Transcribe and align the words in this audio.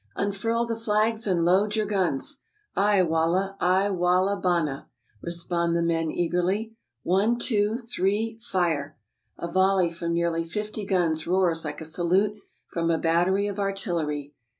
"Unfurl 0.15 0.65
the 0.65 0.75
flags 0.75 1.27
and 1.27 1.45
load 1.45 1.75
your 1.75 1.85
guns! 1.85 2.41
""Ay 2.89 3.03
wallah, 3.03 3.55
ay 3.59 3.87
wallah 3.91 4.35
bana!" 4.41 4.89
respond 5.21 5.75
the 5.77 5.83
men 5.83 6.09
eagerly. 6.09 6.75
"One, 7.03 7.37
two, 7.37 7.77
three— 7.77 8.39
fire!" 8.51 8.97
A 9.37 9.47
volley 9.51 9.91
from 9.91 10.13
nearly 10.13 10.43
fifty 10.43 10.85
guns 10.85 11.27
roars 11.27 11.63
like 11.63 11.81
a 11.81 11.85
salute 11.85 12.35
from 12.71 12.89
a 12.89 12.97
battery 12.97 13.45
of 13.45 13.59
artillery. 13.59 14.33